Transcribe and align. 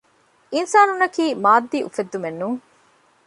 އިންސާނުންނަކީ 0.53 1.25
މާއްދީ 1.43 1.77
އުފެއްދުމެއްނޫން 1.85 2.61